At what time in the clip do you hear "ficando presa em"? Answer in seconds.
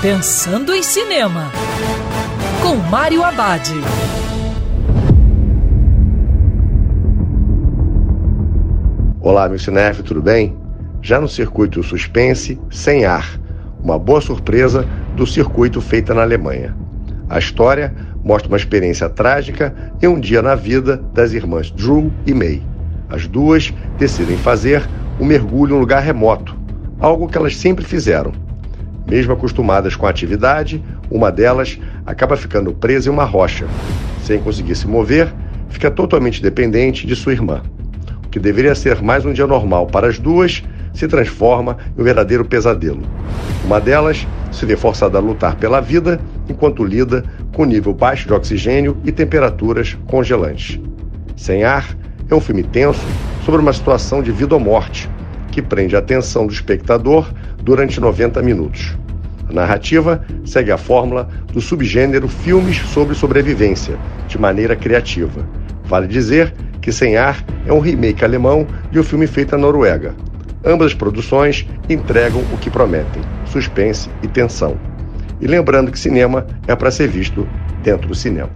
32.36-33.12